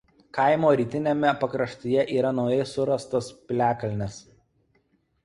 Kaimo 0.35 0.69
rytiniame 0.79 1.33
pakraštyje 1.43 2.05
yra 2.19 2.31
naujai 2.39 2.65
surastas 2.71 3.29
piliakalnis. 3.51 4.17